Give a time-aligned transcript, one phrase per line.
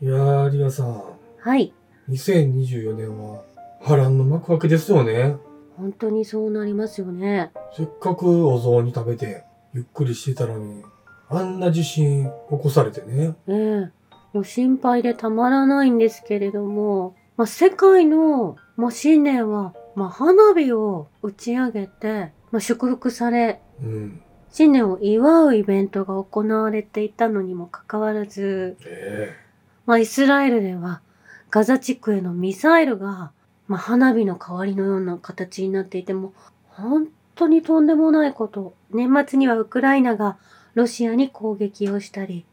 [0.00, 1.02] いやー、リアさん、
[1.40, 1.72] はい。
[2.08, 3.42] 2024年は
[3.80, 5.34] 波乱の幕開けですよね。
[5.76, 7.50] 本当にそうなりますよね。
[7.76, 9.42] せっかくお雑煮食べて、
[9.74, 10.84] ゆっくりしてたのに、
[11.28, 12.30] あんな地震起
[12.62, 13.34] こされてね。
[13.48, 13.90] ええ
[14.32, 24.22] もう心配でたまらないんですけれども、まあ、世界の、まあ、新年は、まあ、花火を打ち上げて、まあ、祝福され、うん。
[24.52, 29.47] 新年を祝うイベントが行われていたのにもかかわらず、え
[29.88, 31.00] まあ、イスラエルでは
[31.48, 33.32] ガザ地区へのミサイルが、
[33.68, 36.34] まあ、花火の代わりのような形になっていても、
[36.68, 38.74] 本当にとんでもないこと。
[38.90, 40.36] 年末にはウクライナが
[40.74, 42.44] ロシアに攻撃をしたり、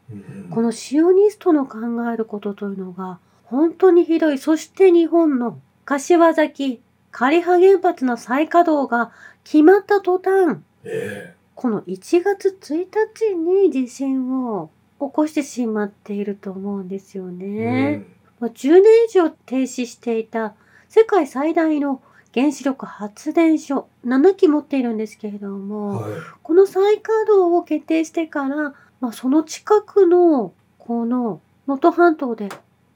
[0.50, 1.80] このシオニストの考
[2.10, 4.38] えることというのが本当にひどい。
[4.38, 9.12] そして日本の柏崎刈羽原発の再稼働が
[9.44, 18.04] 決まった途端、えこの1月1日に地震を起こしてしまっていると思うんですよえね。
[18.40, 20.56] まあ10年以上停止していた
[20.90, 22.02] 世界最大の
[22.34, 25.68] 原子力発電所7基持っているんですけれどうん。
[25.68, 26.12] も、はい。
[26.44, 32.50] この再稼働を決定してから、まあ、その近くのこの能登半島で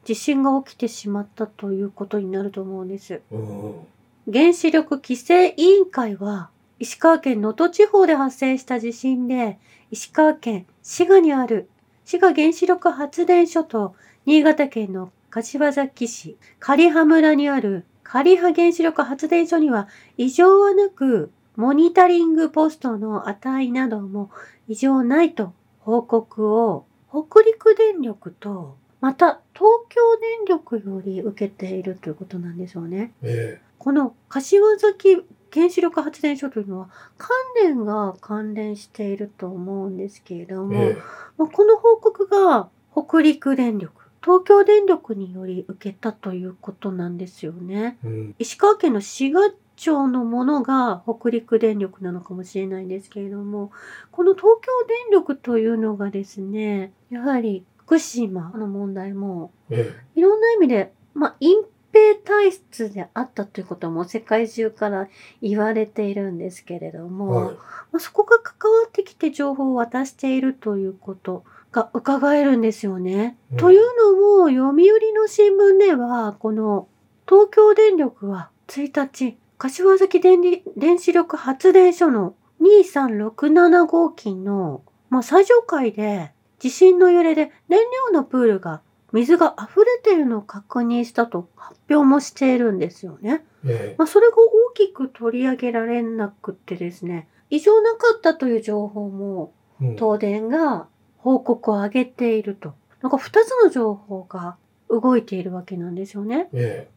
[0.03, 3.21] 地震が起きてしまったということになると思うんです。
[3.31, 3.87] うん。
[4.31, 9.57] 原子力規制委員会は石川県能登地方で発生した地震で
[9.91, 11.69] 石川県滋賀にある
[12.09, 13.93] 滋賀原子力発電所と
[14.25, 24.31] 新潟県の柏崎市刈羽村にある刈羽原子力発電所には異常はなくモニタリングポストの値なども
[24.67, 33.13] 異常ないと報告を北陸電力とまた東京電力より受けているということなんですよね。
[33.21, 37.29] えこの柏崎原子力発電所というのは関
[37.61, 40.97] 連が関連していると思うんですけれども、ええ
[41.37, 47.97] まあこの報告が北陸電力、東京電力により受けたということなんですよね。
[48.03, 48.35] えうん。
[48.39, 53.71] 石川県の滋賀町のものが北陸電力なのかもしれないんですけれども、
[54.11, 65.07] この東京電力というのがですね、やはり福島の問題もえいろんな意味で、まあ、隠蔽体質であったということも世界中から
[65.41, 67.55] 言われているんですけれどえも、はい。
[67.55, 67.61] ま
[67.97, 73.37] あ、そこが関わってきて情報を渡しているということが伺えるんですよね。
[73.51, 73.81] うんという
[74.13, 76.87] のも、読売の新聞では、この
[77.27, 88.81] 東京電力は1日、柏崎電力電子力発電所の2367号機の、まあ、最上階で地震の揺れで燃料のプールが
[89.11, 93.43] 水が溢れているのを確認したと発表もしているんですよね。
[93.65, 99.53] えまあ、それが大きく取り上げられなくってですね、異常なかったという情報も
[99.97, 100.87] 東電が
[101.17, 102.73] 報告を上げていると。
[103.01, 104.57] なんか二つの情報が
[104.89, 106.49] 動いているわけなんですよね。
[106.53, 106.89] え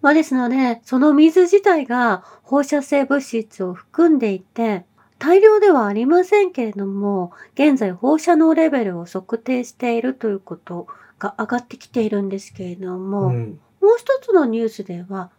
[0.00, 4.84] まあですので、その水自体が放射性物質を含んでいて、
[5.22, 10.88] 大量ではありませんけれども、現在放射能レベルを測定しているということ
[11.20, 13.60] が上がってきているんですけれどえも、うん。
[13.80, 15.30] もう一つのニュースでは、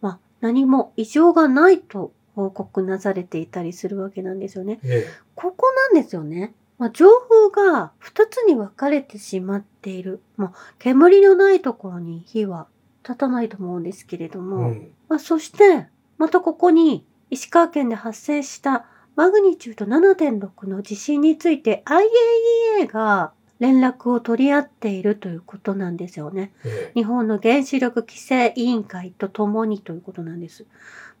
[0.00, 4.78] まあ、何も異常がないと報告なされていたりするわけなんですよね。
[4.84, 6.54] えここなんですよね。
[6.78, 10.20] まあ、情報が二つに分かれてしまっている。
[10.36, 12.68] まあ、煙のないところに火は
[13.02, 14.92] 立たないと思うんですけれどえも、うん。
[15.08, 26.52] まあ、そして、またここに石川県で発生したマグニチュード7.6の地震について IAEA が連絡を取り合っているということなんですよね。
[26.64, 30.66] え日本の原子力規制委員会とともにということなんです。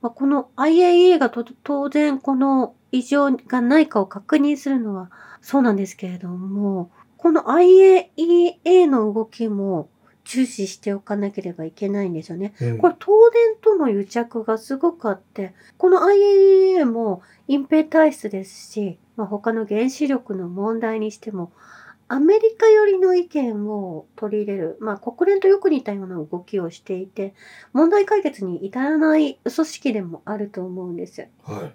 [0.00, 5.10] まあ、この IAEA がと当然この異常がないかを確認するのは
[5.40, 9.88] そうなんですけれども、この IAEA の動きも
[10.24, 12.54] 注視しておかなければいけないんですよね。
[12.60, 21.52] えうんこれ東電との癒着がすごくあって、この IAEA も隠蔽体質ですし、まあ、他の原子力の問題にしても、
[22.08, 27.34] アメリカ寄りの意見を取り入れる、まあ、国連とよく似たような動きをしていて、
[27.72, 31.26] 問題解決に至らない組織でもあると思うんです。
[31.42, 31.72] はい。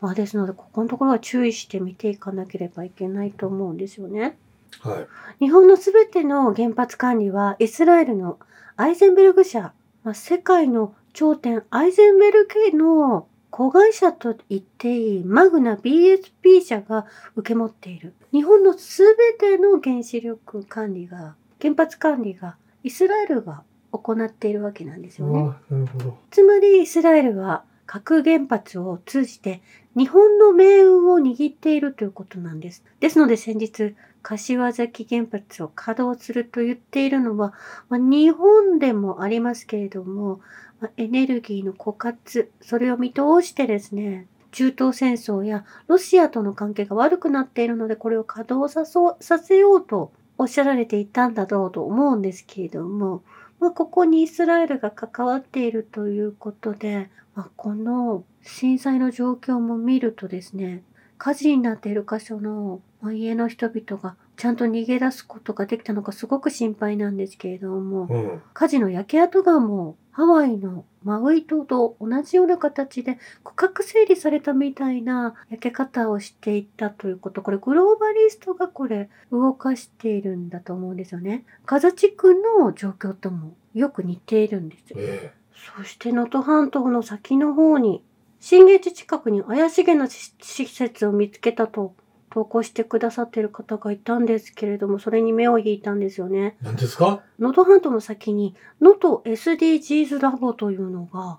[0.00, 4.36] まあ、ですので、ここのところは注意して見ていかなければいけないと思うんですよね。
[4.80, 5.00] は
[5.40, 5.44] い。
[5.44, 8.38] 日本のすべての原発管理はイスラエルの
[8.76, 9.72] アイゼンベルグ社、
[10.04, 17.06] まあ、世界の頂点アイゼンベルグの子会社と言っていいマグナ BSP 社が
[17.36, 18.14] 受け持っている。
[18.32, 23.62] 日本のすべての原子力管理が、原発管理がイスラエルが
[23.92, 25.40] 行っているわけなんですよね。
[25.40, 26.18] ああ、なるほど。
[26.30, 29.62] つまりイスラエルは核原発を通じて
[29.96, 32.84] 日本の命運を握っているということなんです。
[33.00, 33.94] ですので先日、
[34.28, 37.54] 柏崎原発を稼働すると言っているのは、
[37.88, 40.40] まあ、日本でもありますけれども、
[40.80, 53.22] まあ、エネルギーの枯渇、それを見通してですね、中東戦争やロシアとの関係が悪くなっているので、これを稼働さそうさせようとおっしゃられていたんだろうと思うんですけれども、
[53.60, 60.82] まあ、ここにイスラエルが関わっているということで、まあ、この震災の状況も見るとですね、
[61.16, 62.80] 火事になっている箇所の
[63.12, 68.42] 家の人々がちゃんと逃げ出すことができたのかすごく心配なんですけれども、うん。
[68.52, 81.44] 火事の焼け跡がもうハワイのマウイ島と同じような形で区画整理されたみたいな焼け方をしていったということ、これグローバリストがこれ動かしているんだと思うんですよね。
[81.66, 84.96] ガザ地区の状況ともよく似ているんですよ。
[85.00, 85.32] え
[85.76, 88.02] そして能登半島の先の方に
[88.40, 91.94] 震源地近くに怪しげな施施設を見つけたと
[92.36, 96.58] 投稿してくださっている方がいたんですけれども、それに目を引いたんですよね。
[96.60, 97.22] え何ですか？
[97.38, 101.38] 能登半島の先に能登 SDGs ラボというのが、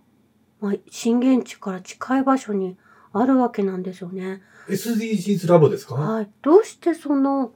[0.60, 2.78] まあ、震源地から近い場所に
[3.14, 4.42] あるわけなんですよね。
[4.70, 5.94] ?SDGs ラボですか？
[5.94, 6.30] はい。
[6.42, 7.52] どうしてその、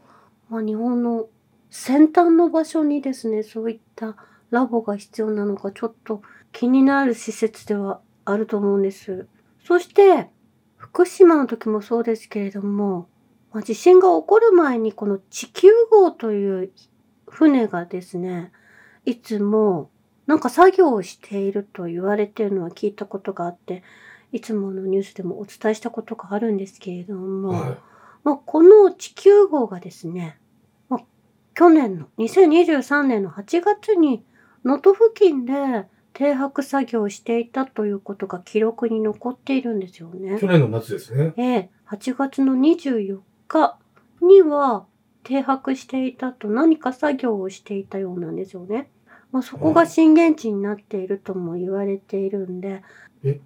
[0.48, 1.26] まあ、日本の
[1.72, 4.18] 先端の場所にですね、そういった
[4.52, 6.22] ラボが必要なのか、ちょっと
[6.52, 9.26] 気になる施設ではあると思うんです。
[9.66, 10.30] そして、
[10.78, 13.08] 福島の時もそうですけれども、
[13.54, 16.72] まあ、地震が起こる前にこの地球号という
[17.28, 18.52] 船がですね、
[19.06, 19.90] いつも
[20.28, 23.84] なんか作業をしていると言われているのは聞いたことがあって、
[24.32, 27.78] いつものニュースでもお伝えしたことがあるんですけれども、は
[28.24, 30.40] まあ、この地球号がですね、
[30.88, 31.02] まあ、
[31.54, 34.24] 去年の2023年の8月に
[34.64, 40.40] 能登付近で停泊作業をしていたということが記録に残っているんですよねい。。
[40.40, 41.34] 去年の夏ですね。
[41.38, 43.20] ええ、8月の24
[43.52, 43.78] 日
[44.26, 44.86] には
[45.24, 48.90] 停泊していたと何か作業をしていたようなんですよね。
[49.32, 52.84] まあ、そこが震源地になっているとも言われているんで
[53.24, 53.40] え、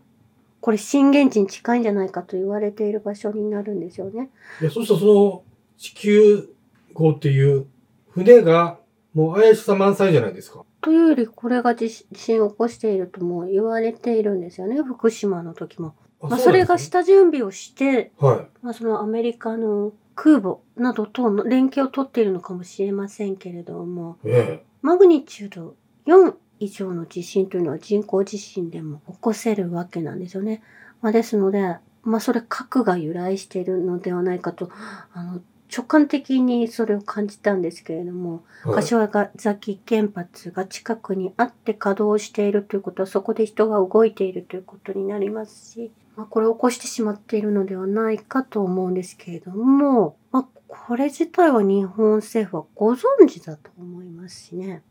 [0.59, 4.31] これ震源地に近いんじゃないかと言われている場所になるんですよね。
[4.61, 5.43] いや、そしたらその
[5.77, 6.49] 地球
[6.93, 7.67] 号っていう
[8.09, 8.79] 船が
[9.13, 10.65] もう怪しさ満載じゃないですか。
[10.81, 15.95] というよりこれが地地震を起こしているとも言われているんですよね福島の時も。
[16.21, 24.33] あまあ、それがう下準備をして、なんですねまあ、そのアメリカの空母などとの連携を取っているのかもしれませんけれどもはい。
[24.33, 25.75] えマグニチュード
[26.05, 30.61] 4以上の地震というのは人工地震でも起こせるわけなんですよね。
[31.01, 34.69] まあ、ですので、まあ、それ核が由来しているのではないかと
[35.13, 35.41] あの
[35.75, 38.75] 直感的にそれを感じたんですけれども、えはい。
[38.75, 54.83] 柏崎原発が近くにあって稼働しているということはそこで人が動いているということになりますし、ま、これを起こしてしまっているのではないかと思うんですけれども、まあ、これ自体は日本政府はご存知だと思いますしね。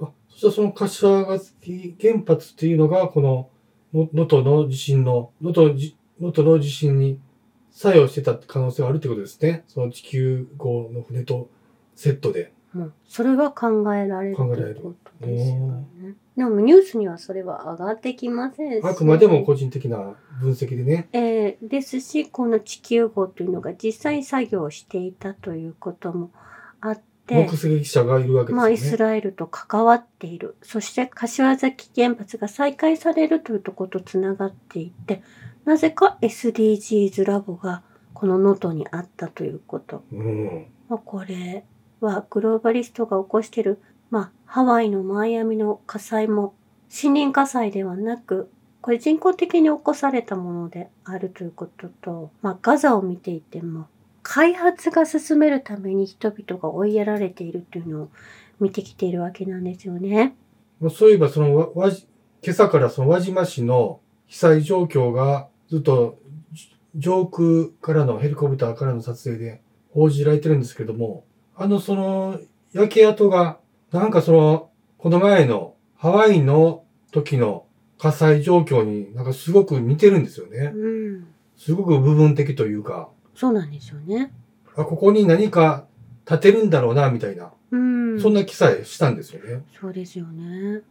[0.00, 3.48] あそしたらその柏崎原発っていうのが、この
[3.92, 5.74] 能登の地震の、能登
[6.50, 7.18] の地震に
[7.70, 9.64] 作用してた可能性があるってことですね。
[9.68, 11.48] その地球号の船と
[11.94, 12.52] セットで。
[12.74, 16.14] うん、それは考えられるということですよね。
[16.36, 21.08] でもニュースにはそれは上がってきませんし、あくまでも個人的な分析でね。
[21.12, 26.30] えーですし、この地球号というのが実際に作業をしていたということも
[26.80, 28.70] あって、目撃者がいるわけですまあ。
[28.70, 30.56] イスラエルと関わっている。
[30.62, 35.22] そして、柏崎原発が再開されるというところとつながっていて、
[35.66, 37.82] なぜか SDGs ラボが
[38.14, 40.04] この能登にあったということ。
[40.12, 40.66] うん。
[40.88, 41.64] まあ、これ
[42.04, 43.80] はグローバリストが起こしている、
[44.10, 46.54] まあ、ハワイのマイアミの火災も
[46.90, 53.86] 森林火災ではなく、これ人工的に起こされたものであるということと、まあ、ガザを見ていても、
[54.22, 58.08] 開発が進めるために人々が追いやられているというのを
[58.60, 60.34] 見てきているわけなんですよね。
[60.80, 62.06] まあそういえば、そのわ、じ、
[62.42, 66.18] 今朝からその輪島市の被災状況がずっと
[66.96, 71.24] 上空からのヘリコプターからの撮影で報じられてるんですけども、
[71.62, 72.40] あのその
[72.72, 73.58] 焼け跡が、
[73.92, 77.66] なんかその、この前のハワイの時の
[77.98, 80.72] 火災状況になんかすごく似てるんですよね。
[80.74, 81.26] うん。
[81.56, 84.32] すごく部分的というか、そうなんですよね。
[84.74, 85.86] あ、ここに何か
[86.24, 88.20] 建てるんだろうな、みたいな、うん。
[88.20, 89.62] そんな記載したんですよね。
[89.80, 90.82] そうですよね。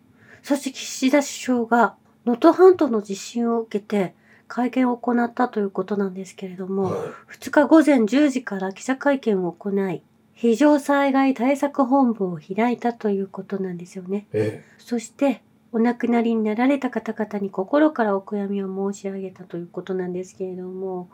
[0.41, 4.15] そして岸田首相が能登半島の地震を受けて
[4.47, 6.93] 会見を行ったということなんですけれども、はい。
[7.39, 10.01] 2日午前10時から記者会見を行い、
[10.41, 14.25] 非常災害対策本部を開いたということなんですよね。
[14.33, 21.11] えそして、お亡くなりになられた方々に心からお悔やみを申し上げたということなんですけれども、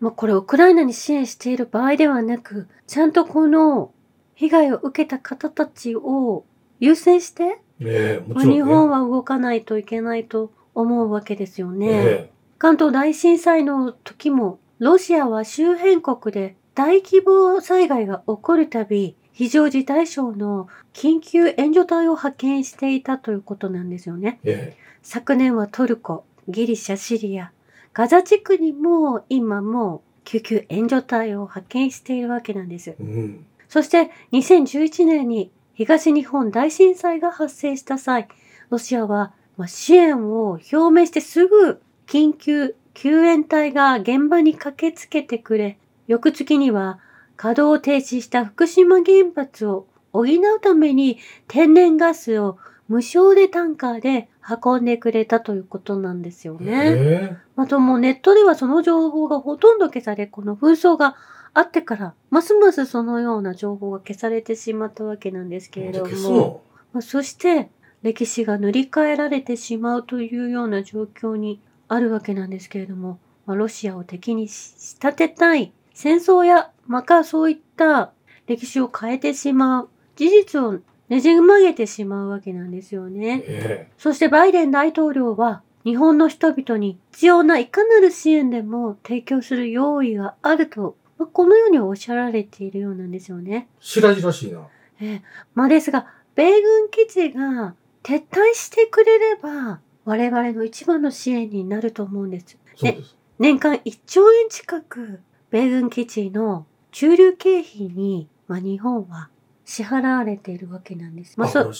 [0.00, 3.92] まあ、これウクライナに支援している場合ではなく、ちゃんとこの
[4.34, 6.46] 被害を受けた方たちを
[6.78, 8.54] 優先して、ねえ、もまあ、ちろん、ね。
[8.54, 11.86] 日本は動かないといけないと思うわけですよね。
[11.86, 24.40] ね関東大震災の時も、ロシアは周辺国で大規模災害が起こるたび、非常事態省の緊急援助隊を派遣していたということなんですよね。
[24.44, 24.74] え。
[24.74, 27.52] え昨年はトルコ、ギリシャ、シリア、
[27.92, 32.96] ガザ地区にも今も救急援助隊を派遣しているわけなんですえ。。
[32.98, 33.44] うん。
[33.68, 38.26] そして2011年に東日本大震災が発生した際、
[38.70, 45.76] ロシアはまあ支援を表明してすぐ緊急救援隊が現場に駆けつけてくれ、
[46.10, 46.98] 翌月には
[47.36, 50.26] 稼働を停止した福島原発を補う
[50.60, 54.28] ために天然ガスを無償でタンカーで
[54.64, 56.94] 運んでくれたということなんですよね。
[56.96, 61.14] えあともうネットではその情報がほとんど消され、この紛争が
[61.54, 65.92] あってから、ますますそのような情報が消されてしまったわけなんですけえ。
[65.92, 66.60] れども、の
[66.92, 67.70] まあそして
[68.02, 78.12] 歴史が塗り替えられてしまうというような状況にあるわけなんですけれども、まあ、ロシアを敵に仕立てたい戦争や、またそういった
[78.46, 80.80] 歴史を変えてしまう事実を
[81.10, 83.42] ねじ曲げてしまうわけなんですよね。
[83.46, 93.68] えそしてバイデン大統領は日本の人々に必要ないかなる支援でも提供する用意があると、まあこのようにおっしゃられているようなんですよね。
[93.70, 93.76] え。
[93.80, 94.66] 白々しいな。
[95.02, 95.20] えー
[95.54, 102.56] まあですが、米軍基地が撤退してくれれば我々の一番の支援になると思うんです。
[102.74, 103.14] そうです。
[103.38, 109.28] 年間1兆円近く米軍基地の駐留経費に、まあ、日本は
[109.64, 111.38] 支払われているわけなんです。
[111.38, 111.70] まあ、そ。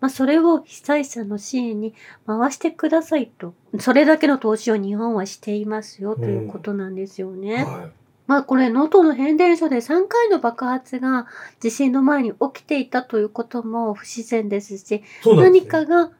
[0.00, 1.94] まあ、それを被災者の支援に
[2.26, 3.54] 回してくださいと。
[3.78, 7.64] それだけの投資を日本はしていますよということなんですよね。
[7.64, 7.88] は
[8.26, 11.26] まあこれ、能登の変電所で3回の爆発が
[11.60, 15.36] 地震の前に起きていたということも不自然ですし、す、ね。
[15.36, 16.10] 何かが、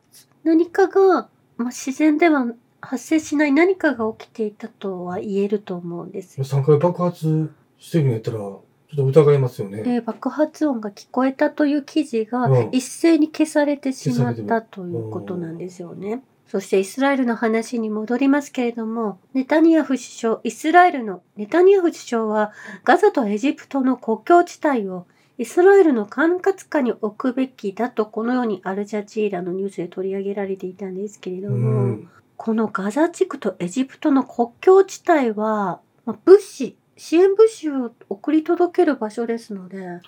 [0.45, 2.47] 何かが、まあ、自然では
[2.85, 6.41] 発生しない何かが起きていたとは言えると思うんです。
[6.41, 8.63] 3回爆発してるんやったら、ちょ
[8.95, 9.83] っと疑いますよね。
[9.83, 16.23] で爆発音が聞こえたという記事がうん一斉に消されてしまったということなんですよね。
[16.47, 22.53] そしてイスラエルの話に戻りますけれども、ネタニヤフ首相、イスラエルのネタニヤフ首相は
[22.85, 32.11] ガザとエジプトの国境地帯をイスラエルの管轄下に置くべきだとこのようにアルジャジーラのニュースで取り上げられていたんですけれどうも、ん。
[32.37, 40.03] このガザ地区とエジプトの国境地帯は、まあ物資、支援物資を送り届ける場所ですので、はい。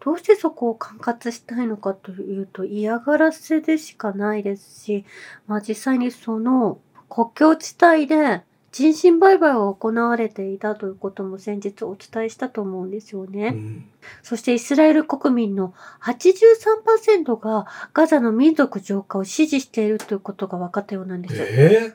[0.00, 5.04] どうしてそこを管轄したいのかというと嫌がらせでしかないですし、
[5.46, 13.48] まあ実際にその国境地帯で人身売買を行われていたということも先日お伝えしたと思うんですよね。
[13.48, 13.88] うん。
[14.22, 21.44] そしてイスラエル国民の83%がガザの民族浄化を支持しているということが分かったようなんですよ。
[21.48, 21.94] え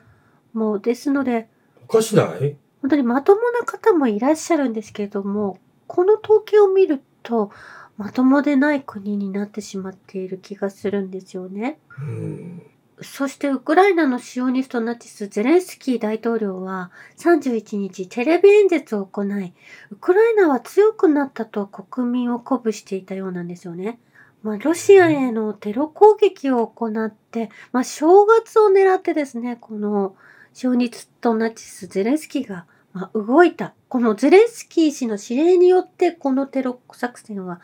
[0.52, 1.48] もうですので、
[1.84, 2.56] おかしない？
[2.80, 7.50] 本当にまともな方もいらっしゃるんですけれども、この統計を見ると、
[7.96, 11.78] まともでない国になってしまっている気がするんですよね。
[11.98, 12.62] うん。
[13.04, 19.52] そしてウクライナのシオニストナチスゼレンスキー大統領は31日テレビ演説を行い、
[19.90, 24.00] ウクライナは強くなったと国民を鼓舞していたようなんですよね。
[24.42, 30.16] まあ、ロシアへのテロ攻撃を行って、まあ、正月を狙ってですね、この
[30.52, 33.74] シオニストナチスゼレンスキーが、ま、動いた。
[33.88, 37.60] このゼレンスキー氏の指令によってこのテロ作戦は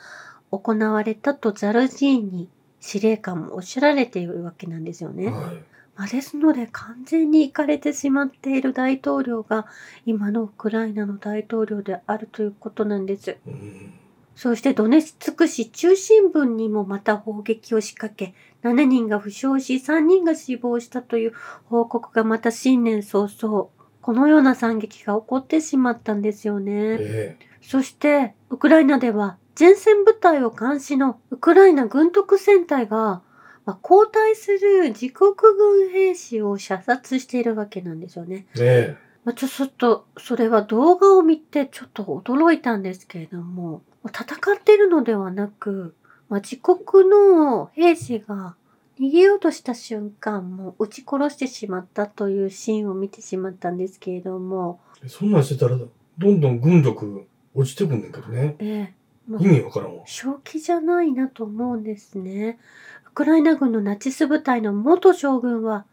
[0.51, 2.49] 行われたとザルジーニ
[2.81, 5.29] 司令官もおっしゃられているわけなんですよね。
[5.29, 5.71] はい。
[5.97, 9.67] まあ、ですので完全に行かれてしまっている大統領が
[10.07, 13.37] 今のウクライナの大統領であるということなんです。
[13.47, 13.93] うん。
[14.35, 18.33] そしてドネツク市中心部にもまた砲撃を仕掛け、
[18.63, 21.33] 7人が負傷し3人が死亡したという
[21.67, 23.69] 報告がまた新年早々、
[24.01, 26.73] このような惨劇が起こってしまったんですよね。
[26.99, 33.21] えそして、ウクライナでは前線部隊を監視のウクライナ軍特戦隊が、
[33.67, 38.47] まあ、交代する自国軍兵士を射殺しているわけなんですよね。
[38.57, 38.89] え。
[38.89, 45.95] ねまあ、ちょっと、それは動画を見てちょっと驚いた戦っているのも、戦っているのではなく、
[46.31, 48.55] まあ、自国の兵士が
[48.99, 55.09] 逃げようとした瞬間も撃ち殺してしまったというシーンを見てしまったんですけれども、え。
[55.09, 58.57] そんなんしてたら、どんどん軍力落ちてくんねんけどね。
[58.59, 59.00] ええまあ
[59.39, 60.03] 意味わからんわ。
[60.07, 62.59] 正気じゃないなと思うんですね。
[63.07, 65.85] ウクライナ軍のナチス部隊の元将軍は、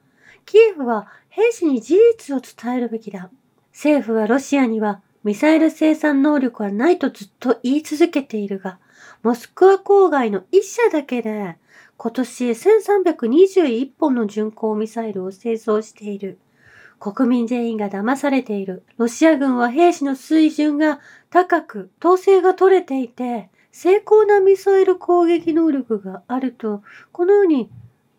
[0.45, 3.29] キエフは兵士に事実を伝えるべきだ。
[3.71, 8.79] 政府はロシアにはミサイル生産能力はないとずっと言い続けているが、
[9.23, 11.57] モスクワ郊外の一社だけで、
[11.97, 16.39] 今年1321本の巡航ミサイルを製造している。
[16.99, 18.83] 国民全員が騙されている。
[18.97, 20.99] ロシア軍は兵士の水準が
[21.29, 27.69] 高く、統制が取れていて、精巧なミサイル攻撃能力があると、このように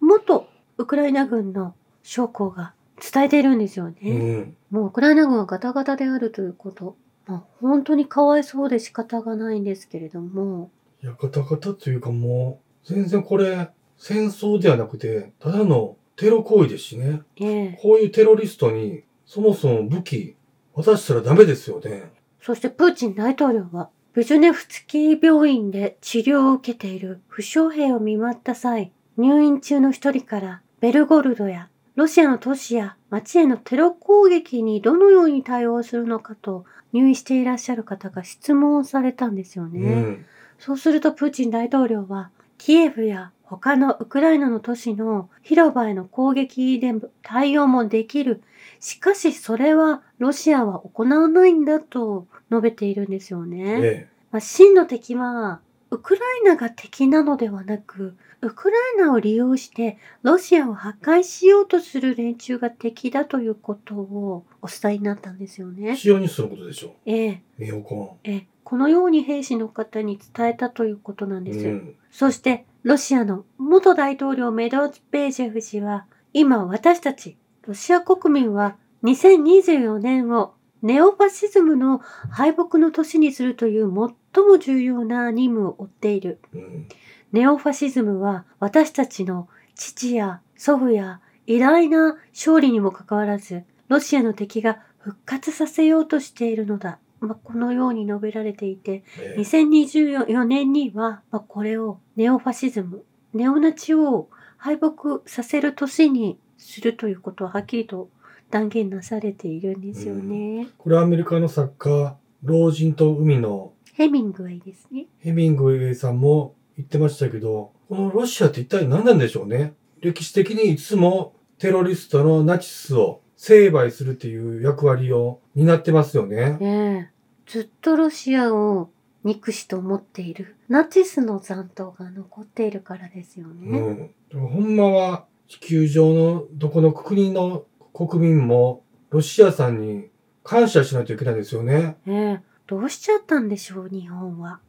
[0.01, 2.75] 元ウクライナ軍の将校が
[3.13, 3.97] 伝えているんですよね。
[4.03, 4.57] うん。
[4.71, 6.97] もうウクライナ軍はガタガタであるということ。
[7.27, 10.71] まあ、本当にかわいそうで仕方がないんですけれども。
[11.03, 17.23] いや、ガタガタというかもう、全然これ、戦争ではなくて、ただのテロ行為ですしね。
[17.37, 17.79] ええ。
[17.81, 20.37] こういうテロリストに、そもそも武器、
[20.75, 22.11] 渡したらダメですよね。
[22.43, 39.81] そしてプーチン大統領は、ブジュネフスキー病院で治療を受けている負傷兵を見舞った際、入院中の一人から、ベルゴルドやロシアの都市や町へのテロ攻撃にどのように対応するのかと入院していらっしゃる方が質問をされたんですよね。
[39.81, 40.27] うん。
[40.59, 48.43] そうするとプーチン大統領は、キエフや他のウクライナの都市の広場への攻撃で対応もできる。
[48.81, 53.81] しかしそれはロシアは行わないんだと述べているんですよね。
[53.83, 55.61] えまあ、真の敵は
[55.91, 65.81] ウクライナが敵なのではなく、ウクライナを利用してロシアを破壊しようとする連中が敵だということをお伝えになったんですよえ。
[65.81, 65.97] ね。
[65.97, 67.63] 使用にすることでしょええ、う。
[67.63, 71.45] ネオコええ、このように兵士の方に伝えたということなんン。
[71.45, 71.71] ですよ。
[71.71, 71.95] うん。
[72.11, 83.87] そして、ロシアの元大統領メドベージェフ氏は、今私たち、ロシア国民は2024年をネオファシズムの敗北の年にするという
[84.35, 86.39] 最も重要な任務を負っている。
[86.53, 86.89] うん。
[87.33, 96.99] ネオファシズムは私たちの父や祖父や偉大な勝利にもかかわらず、ロシアの敵が復活させようとしているのだ。
[97.21, 99.41] まあ、このように述べられていて、ええ。
[99.41, 108.11] 2024年には、まあ、これをネオファシズム、ネオナチを敗北させる年にするということははっきりと
[108.51, 110.69] 断言なされているんですよね。
[110.79, 115.07] これはアメリカの作家、老人と海のヘミングウェイですね。
[115.19, 119.75] ヘミングウェイさんも言ってましたけど、このロシアって一体何なんでしょうね。
[120.01, 126.57] 歴史的にいつもテロリストのナチスを成敗するっていう役割を担ってますよね。
[126.61, 128.91] ねえずっとロシアを
[129.25, 133.79] 憎しと思っているナチスの残党が残っているからですよね。
[133.79, 134.11] うん。
[134.31, 140.11] でもほんまは地球上のどこの国の国民もロシアさんに
[140.45, 141.97] 感謝しないといけないですよね。
[142.07, 144.61] ねえどうしちゃったんでしょう、日本は。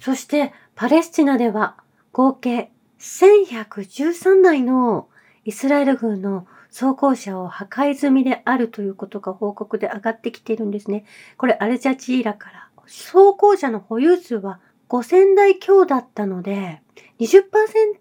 [0.00, 1.76] そして、パレスチナでは、
[2.12, 5.08] 合計1113台の
[5.44, 11.04] イスラエル軍の装甲車を破壊済みであるということが報告で上がってきているんですね。
[11.36, 12.68] これ、アルジャジーラから。
[12.86, 16.80] 装甲車の保有数は5000台強だったので、
[17.18, 17.44] 20%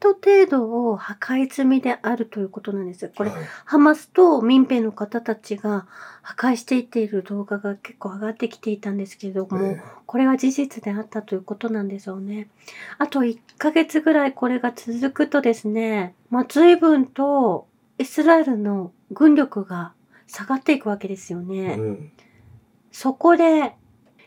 [0.01, 3.11] 程度を破壊済みであるということなんです。
[3.15, 5.87] これ、はいハマスと民兵の方たちが
[6.21, 12.49] 破壊していっている動画が結構上がってきていたんですけれども、えこれは事実であったということなんでしょうね。
[12.97, 19.93] あと1ヶ月ぐらいこれが続くとですね、まあ、随分とイスラエルの軍力が
[20.27, 21.75] 下がっていくわけですよね。
[21.79, 22.11] うん。
[22.91, 23.75] そこで、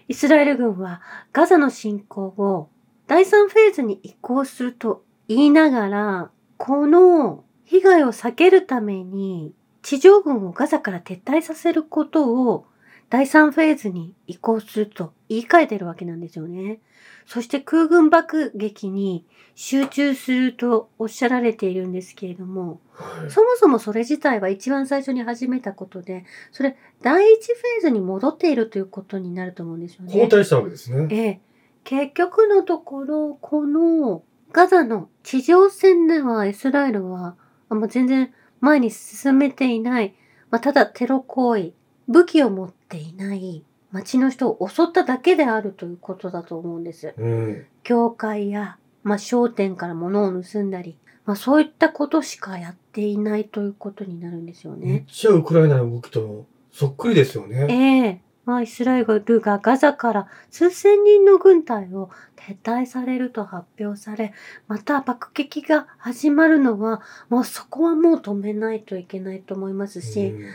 [0.08, 1.02] イスラエル軍は
[1.32, 2.70] ガザの侵攻を
[3.06, 9.52] 第3フェーズに移行すると言いながら、この被害を避けるために
[9.82, 12.66] 地上軍をガザから撤退させることを
[13.10, 16.80] 第3フェーズに移行すると言い換えてるわけなんですよね。
[17.28, 30.12] そして空軍爆撃に集中するとおっしゃられているんですけれども、はいそもそもそれ自体は一番最初に始めたことで、それ第一フェーズに戻っているということになると思うんですよね。
[30.14, 31.06] 交代したわけですね。
[31.10, 31.40] ええ。
[31.84, 37.36] 結局のところ、このガザの地上戦ではイスラエルは
[37.68, 40.14] あもう全然前に進めていない、
[40.50, 41.72] まあ、ただテロ行為、
[42.08, 47.14] 武器を持っていない町の人を襲っただけであるということだと思うんです。
[47.16, 47.66] うん。
[47.82, 55.04] 教会や、まあ、商店から物を盗んだり、まあ、そういったことしかやっていないということになるんですよめっね。
[55.08, 57.66] ちゃウクライナの動きとそっくりですよね。
[57.70, 64.32] ええまあ、イスラエルがガザから数千人の軍隊を撤退されると発表され、
[64.68, 70.46] また爆撃が始まるのは、もうそこはもう止めないといけないと思いますし、うん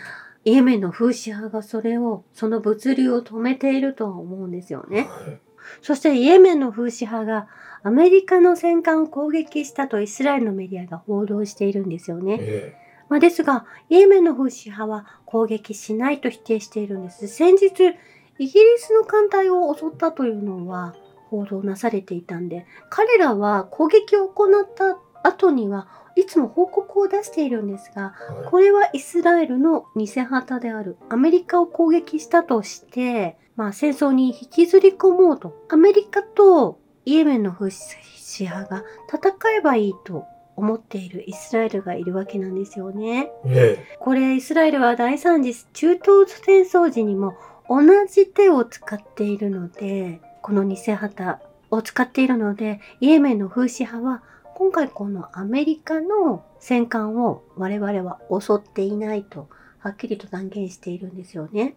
[0.45, 5.07] イエメンの風刺派がそれを、その物流を止めているとは思うんですよね。
[5.09, 5.39] はい
[5.81, 7.47] そしてイエメンの風刺派が
[7.83, 12.37] アメリカの戦艦を攻撃したとイスラエルのメディアが報道しているんですよね。
[12.39, 12.75] え
[13.09, 17.27] まあ、ですが、イエメンの風刺派は攻撃しないと否定しているんです。
[17.27, 17.95] 先日、
[18.39, 20.95] イギリスの艦隊を襲ったというのは
[21.29, 28.49] 報道なされていたんで、彼らは攻撃を行った後にはいつも報告を出しているんですが、はい。
[28.49, 30.97] これはイスラエルの偽旗である。
[31.09, 43.31] アメリカを攻撃したとして、まあ戦争に引きずり込もうと、アメリカとイエメンのフーシ派が戦えばいいと思っているイスラエルがいるわけなんですよね。
[43.45, 47.35] えこれイスラエルは第三次中東戦争時にも
[47.69, 51.39] 同じ手を使っているので、この偽旗
[51.71, 54.23] を使っているので、イエメンの風刺派は
[54.55, 61.75] 今回このアメリカの戦艦を我々は襲っていないとはっきりと断言しているんですよね。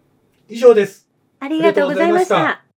[0.49, 1.07] え以上です。
[1.39, 2.67] ありがとうございました。